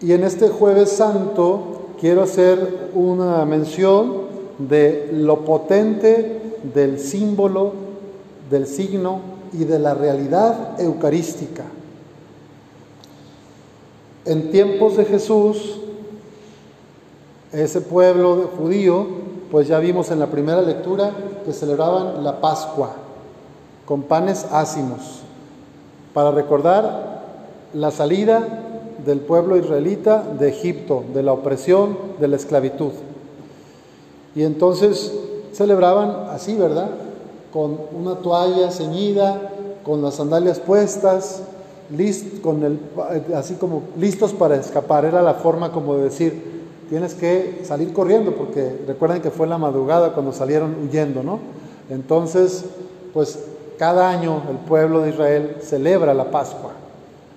[0.00, 4.28] Y en este jueves santo quiero hacer una mención
[4.58, 7.72] de lo potente del símbolo,
[8.48, 9.20] del signo
[9.52, 11.64] y de la realidad eucarística.
[14.24, 15.80] En tiempos de Jesús,
[17.52, 19.06] ese pueblo judío,
[19.50, 21.10] pues ya vimos en la primera lectura
[21.44, 22.92] que celebraban la Pascua
[23.86, 25.22] con panes ácimos,
[26.12, 27.22] para recordar
[27.72, 28.67] la salida
[29.08, 32.90] del pueblo israelita de Egipto, de la opresión, de la esclavitud.
[34.34, 35.14] Y entonces
[35.54, 36.90] celebraban así, ¿verdad?
[37.50, 39.50] Con una toalla ceñida,
[39.82, 41.42] con las sandalias puestas,
[41.96, 42.78] list, con el,
[43.34, 45.06] así como listos para escapar.
[45.06, 46.42] Era la forma como de decir,
[46.90, 51.38] tienes que salir corriendo, porque recuerden que fue la madrugada cuando salieron huyendo, ¿no?
[51.88, 52.66] Entonces,
[53.14, 53.38] pues
[53.78, 56.72] cada año el pueblo de Israel celebra la Pascua,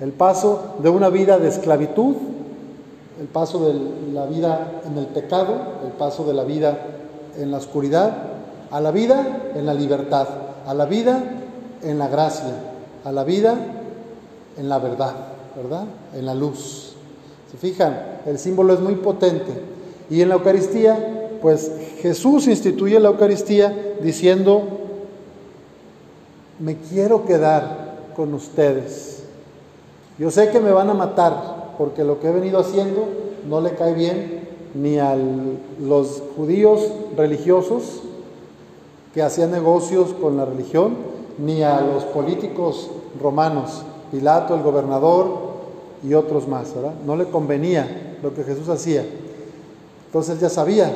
[0.00, 2.14] el paso de una vida de esclavitud,
[3.20, 6.78] el paso de la vida en el pecado, el paso de la vida
[7.38, 8.14] en la oscuridad,
[8.70, 10.28] a la vida en la libertad,
[10.66, 11.22] a la vida
[11.82, 12.54] en la gracia,
[13.04, 13.56] a la vida
[14.58, 15.14] en la verdad,
[15.56, 15.84] ¿verdad?
[16.14, 16.94] En la luz.
[17.50, 18.18] ¿Se fijan?
[18.26, 19.52] El símbolo es muy potente.
[20.10, 24.62] Y en la Eucaristía, pues Jesús instituye la Eucaristía diciendo,
[26.58, 29.22] me quiero quedar con ustedes.
[30.18, 33.04] Yo sé que me van a matar porque lo que he venido haciendo
[33.48, 35.16] no le cae bien ni a
[35.80, 38.02] los judíos religiosos
[39.14, 40.94] que hacían negocios con la religión,
[41.38, 45.28] ni a los políticos romanos, Pilato, el gobernador
[46.02, 46.94] y otros más, ¿verdad?
[47.04, 49.04] No le convenía lo que Jesús hacía.
[50.06, 50.92] Entonces ya sabía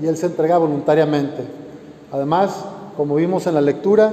[0.00, 1.44] y él se entregaba voluntariamente.
[2.12, 2.64] Además,
[2.96, 4.12] como vimos en la lectura,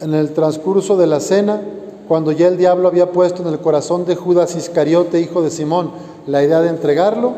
[0.00, 1.60] en el transcurso de la cena,
[2.08, 5.90] cuando ya el diablo había puesto en el corazón de Judas Iscariote, hijo de Simón,
[6.26, 7.34] la idea de entregarlo,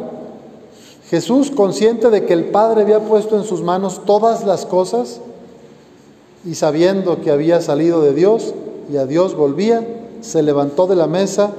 [1.10, 5.20] Jesús, consciente de que el Padre había puesto en sus manos todas las cosas
[6.44, 8.54] y sabiendo que había salido de Dios
[8.92, 9.84] y a Dios volvía,
[10.20, 11.50] se levantó de la mesa,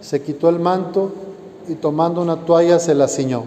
[0.00, 1.10] se quitó el manto
[1.68, 3.42] y tomando una toalla se la ciñó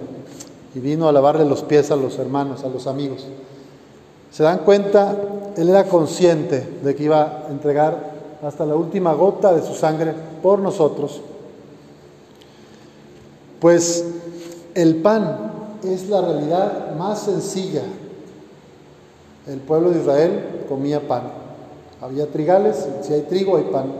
[0.75, 3.25] y vino a lavarle los pies a los hermanos, a los amigos.
[4.31, 5.15] ¿Se dan cuenta?
[5.55, 10.13] Él era consciente de que iba a entregar hasta la última gota de su sangre
[10.41, 11.21] por nosotros.
[13.59, 14.05] Pues
[14.73, 15.51] el pan
[15.83, 17.83] es la realidad más sencilla.
[19.47, 21.23] El pueblo de Israel comía pan.
[22.01, 23.91] Había trigales, si hay trigo hay pan.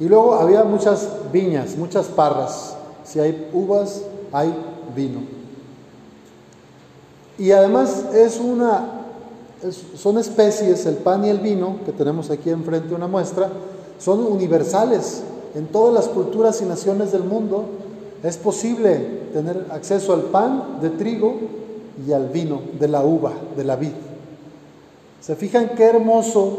[0.00, 2.76] Y luego había muchas viñas, muchas parras.
[3.04, 4.02] Si hay uvas
[4.32, 4.54] hay
[4.94, 5.20] vino.
[7.38, 9.01] Y además es una
[9.70, 13.48] son especies, el pan y el vino, que tenemos aquí enfrente una muestra,
[13.98, 15.22] son universales
[15.54, 17.66] en todas las culturas y naciones del mundo.
[18.22, 18.96] Es posible
[19.32, 21.36] tener acceso al pan de trigo
[22.06, 23.92] y al vino de la uva, de la vid.
[25.20, 26.58] ¿Se fijan qué hermoso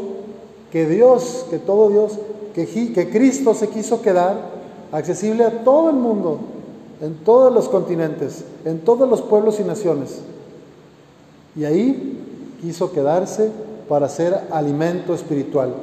[0.72, 2.12] que Dios, que todo Dios,
[2.54, 4.54] que, que Cristo se quiso quedar
[4.92, 6.38] accesible a todo el mundo,
[7.02, 10.20] en todos los continentes, en todos los pueblos y naciones?
[11.56, 12.13] Y ahí
[12.64, 13.50] quiso quedarse
[13.90, 15.74] para ser alimento espiritual.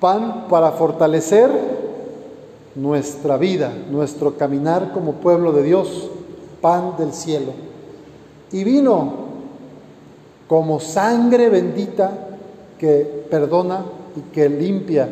[0.00, 1.50] Pan para fortalecer
[2.74, 6.08] nuestra vida, nuestro caminar como pueblo de Dios,
[6.62, 7.52] pan del cielo.
[8.52, 9.12] Y vino
[10.48, 12.10] como sangre bendita
[12.78, 13.84] que perdona
[14.16, 15.10] y que limpia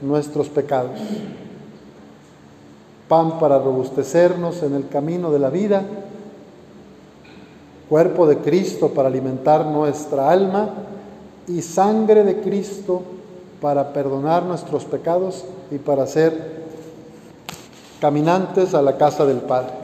[0.00, 0.98] nuestros pecados.
[3.06, 5.84] Pan para robustecernos en el camino de la vida
[7.92, 10.70] cuerpo de Cristo para alimentar nuestra alma
[11.46, 13.02] y sangre de Cristo
[13.60, 16.62] para perdonar nuestros pecados y para ser
[18.00, 19.74] caminantes a la casa del Padre.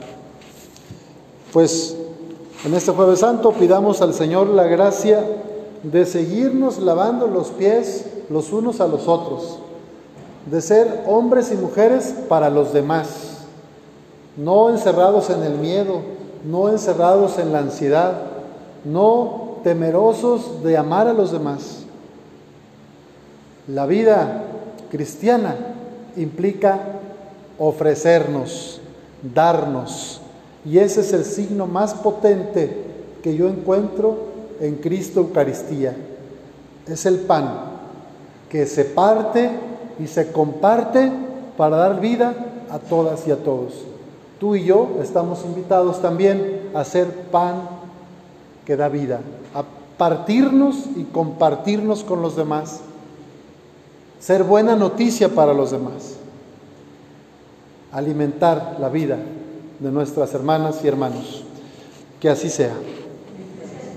[1.53, 1.95] Pues
[2.65, 5.23] en este jueves santo pidamos al Señor la gracia
[5.83, 9.59] de seguirnos lavando los pies los unos a los otros,
[10.49, 13.45] de ser hombres y mujeres para los demás,
[14.35, 18.21] no encerrados en el miedo, no encerrados en la ansiedad,
[18.85, 21.83] no temerosos de amar a los demás.
[23.67, 24.43] La vida
[24.89, 25.55] cristiana
[26.15, 26.79] implica
[27.57, 28.81] ofrecernos,
[29.33, 30.21] darnos,
[30.65, 32.83] y ese es el signo más potente
[33.21, 34.17] que yo encuentro
[34.59, 35.95] en Cristo Eucaristía.
[36.87, 37.69] Es el pan
[38.49, 39.49] que se parte
[39.99, 41.11] y se comparte
[41.57, 42.33] para dar vida
[42.69, 43.88] a todas y a todos.
[44.39, 47.61] Tú y yo estamos invitados también a ser pan
[48.65, 49.19] que da vida,
[49.53, 49.63] a
[49.97, 52.79] partirnos y compartirnos con los demás,
[54.19, 56.15] ser buena noticia para los demás.
[57.91, 59.17] alimentar la vida
[59.79, 61.43] de nuestras hermanas y hermanos.
[62.19, 62.73] Que así sea.